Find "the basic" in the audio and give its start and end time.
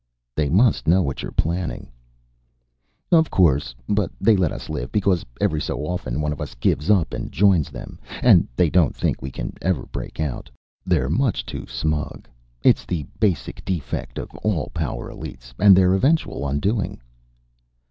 12.87-13.63